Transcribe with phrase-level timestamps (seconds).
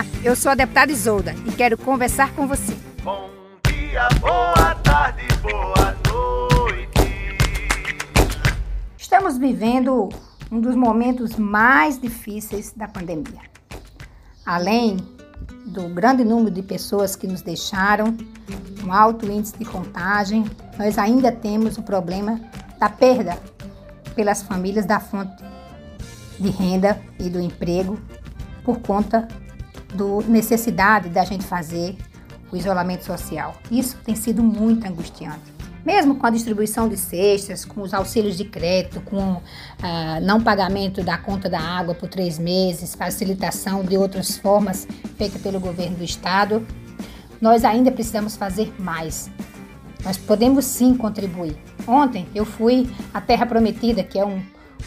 [0.00, 2.74] Olá, eu sou a deputada Isolda e quero conversar com você.
[3.02, 3.28] Bom
[3.66, 7.68] dia, boa tarde, boa noite.
[8.96, 10.08] Estamos vivendo
[10.50, 13.42] um dos momentos mais difíceis da pandemia.
[14.46, 14.96] Além
[15.66, 18.16] do grande número de pessoas que nos deixaram,
[18.82, 20.46] um alto índice de contagem,
[20.78, 22.40] nós ainda temos o problema
[22.78, 23.38] da perda
[24.14, 25.44] pelas famílias da fonte
[26.38, 28.00] de renda e do emprego
[28.64, 29.28] por conta
[29.94, 31.96] da necessidade da gente fazer
[32.52, 33.54] o isolamento social.
[33.70, 35.60] Isso tem sido muito angustiante.
[35.84, 39.40] Mesmo com a distribuição de cestas, com os auxílios de crédito, com
[39.82, 45.40] ah, não pagamento da conta da água por três meses, facilitação de outras formas feitas
[45.40, 46.66] pelo governo do estado,
[47.40, 49.30] nós ainda precisamos fazer mais.
[50.04, 51.56] Nós podemos sim contribuir.
[51.86, 54.42] Ontem eu fui à Terra Prometida, que é um,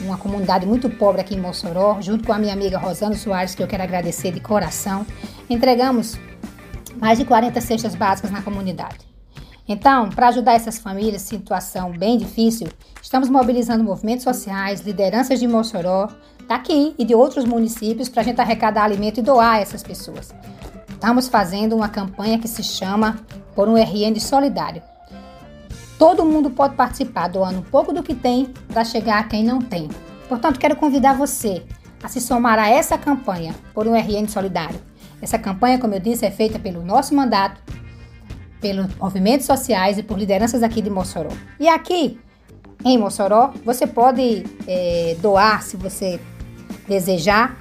[0.00, 3.62] uma comunidade muito pobre aqui em Mossoró, junto com a minha amiga Rosana Soares, que
[3.62, 5.06] eu quero agradecer de coração.
[5.48, 6.18] Entregamos
[6.96, 9.14] mais de 40 cestas básicas na comunidade.
[9.66, 12.68] Então, para ajudar essas famílias em situação bem difícil,
[13.02, 16.08] estamos mobilizando movimentos sociais, lideranças de Mossoró,
[16.46, 20.34] daqui e de outros municípios para a gente arrecadar alimento e doar a essas pessoas.
[20.88, 23.18] Estamos fazendo uma campanha que se chama
[23.54, 24.82] Por um RN Solidário.
[26.04, 29.58] Todo mundo pode participar, doando um pouco do que tem para chegar a quem não
[29.58, 29.88] tem.
[30.28, 31.62] Portanto, quero convidar você
[32.02, 34.78] a se somar a essa campanha por um RN Solidário.
[35.22, 37.58] Essa campanha, como eu disse, é feita pelo nosso mandato,
[38.60, 41.30] pelos movimentos sociais e por lideranças aqui de Mossoró.
[41.58, 42.20] E aqui
[42.84, 46.20] em Mossoró, você pode é, doar, se você
[46.86, 47.56] desejar,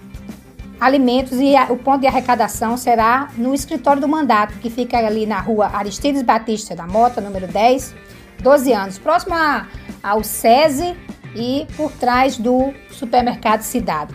[0.82, 5.40] alimentos e o ponto de arrecadação será no escritório do mandato, que fica ali na
[5.40, 7.96] rua Aristides Batista da Mota, número 10,
[8.44, 9.68] 12 anos, próximo a,
[10.04, 10.96] ao SESI
[11.36, 14.14] e por trás do supermercado Cidade.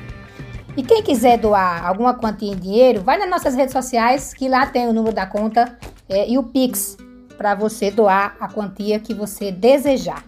[0.76, 4.66] E quem quiser doar alguma quantia em dinheiro, vai nas nossas redes sociais, que lá
[4.66, 5.76] tem o número da conta
[6.08, 6.96] é, e o Pix
[7.36, 10.22] para você doar a quantia que você desejar.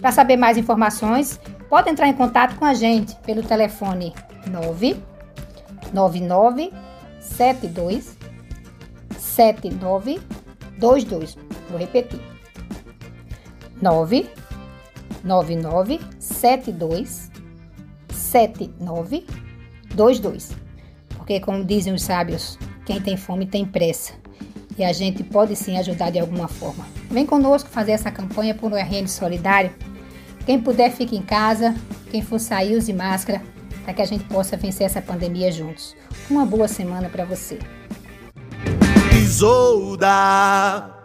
[0.00, 4.14] Para saber mais informações, pode entrar em contato com a gente pelo telefone
[4.46, 6.72] 999
[7.20, 8.16] 72
[9.18, 11.36] 7922.
[11.68, 12.37] Vou repetir.
[13.80, 17.30] 999 72
[18.12, 20.52] 7922.
[21.16, 24.12] Porque, como dizem os sábios, quem tem fome tem pressa.
[24.76, 26.86] E a gente pode sim ajudar de alguma forma.
[27.10, 29.72] Vem conosco fazer essa campanha por um RN solidário.
[30.46, 31.74] Quem puder, fique em casa.
[32.10, 33.42] Quem for sair, use máscara
[33.84, 35.96] para que a gente possa vencer essa pandemia juntos.
[36.30, 37.58] Uma boa semana para você.
[39.12, 40.97] Isolda.